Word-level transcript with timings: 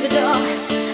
the 0.00 0.08
door. 0.08 0.85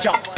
叫。 0.00 0.37